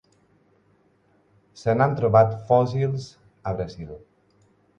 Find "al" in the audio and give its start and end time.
3.53-3.61